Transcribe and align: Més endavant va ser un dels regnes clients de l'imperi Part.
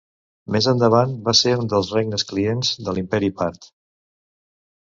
Més 0.53 0.67
endavant 0.71 1.11
va 1.27 1.35
ser 1.41 1.53
un 1.65 1.69
dels 1.75 1.91
regnes 1.97 2.25
clients 2.31 2.75
de 2.89 2.97
l'imperi 2.97 3.33
Part. 3.43 3.73